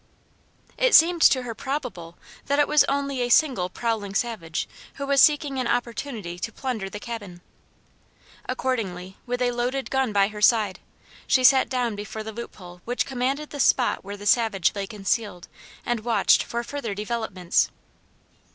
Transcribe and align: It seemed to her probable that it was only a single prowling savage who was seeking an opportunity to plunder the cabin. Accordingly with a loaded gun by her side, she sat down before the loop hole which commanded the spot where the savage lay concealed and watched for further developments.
It 0.79 0.95
seemed 0.95 1.21
to 1.21 1.43
her 1.43 1.53
probable 1.53 2.17
that 2.47 2.57
it 2.57 2.67
was 2.67 2.83
only 2.85 3.21
a 3.21 3.29
single 3.29 3.69
prowling 3.69 4.15
savage 4.15 4.67
who 4.95 5.05
was 5.05 5.21
seeking 5.21 5.59
an 5.59 5.67
opportunity 5.67 6.39
to 6.39 6.51
plunder 6.51 6.89
the 6.89 6.99
cabin. 6.99 7.41
Accordingly 8.49 9.17
with 9.27 9.43
a 9.43 9.51
loaded 9.51 9.91
gun 9.91 10.11
by 10.11 10.29
her 10.29 10.41
side, 10.41 10.79
she 11.27 11.43
sat 11.43 11.69
down 11.69 11.95
before 11.95 12.23
the 12.23 12.33
loop 12.33 12.55
hole 12.55 12.81
which 12.83 13.05
commanded 13.05 13.51
the 13.51 13.59
spot 13.59 14.03
where 14.03 14.17
the 14.17 14.25
savage 14.25 14.73
lay 14.73 14.87
concealed 14.87 15.47
and 15.85 15.99
watched 15.99 16.41
for 16.41 16.63
further 16.63 16.95
developments. 16.95 17.69